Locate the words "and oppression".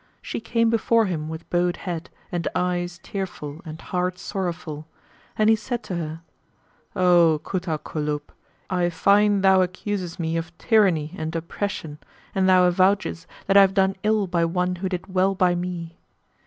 11.15-11.99